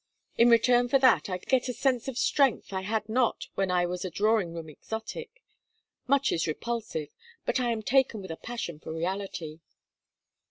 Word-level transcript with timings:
In 0.35 0.49
return 0.49 0.87
for 0.89 0.97
that, 0.97 1.29
I 1.29 1.37
get 1.37 1.69
a 1.69 1.73
sense 1.73 2.07
of 2.07 2.17
strength 2.17 2.73
I 2.73 2.81
had 2.81 3.07
not 3.07 3.49
when 3.53 3.69
I 3.69 3.85
was 3.85 4.03
a 4.03 4.09
drawing 4.09 4.51
room 4.51 4.67
exotic. 4.67 5.43
Much 6.07 6.31
is 6.31 6.47
repulsive. 6.47 7.09
But 7.45 7.59
I 7.59 7.69
am 7.71 7.83
taken 7.83 8.19
with 8.19 8.31
a 8.31 8.35
passion 8.37 8.79
for 8.79 8.91
reality.' 8.91 9.59